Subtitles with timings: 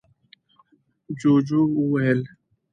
[1.19, 2.21] ُجوجُو وويل: